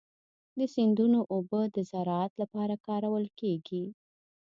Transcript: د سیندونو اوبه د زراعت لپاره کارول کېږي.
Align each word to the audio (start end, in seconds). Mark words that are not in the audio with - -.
د 0.57 0.59
سیندونو 0.73 1.19
اوبه 1.33 1.61
د 1.75 1.77
زراعت 1.91 2.33
لپاره 2.41 2.75
کارول 2.87 3.25
کېږي. 3.39 3.83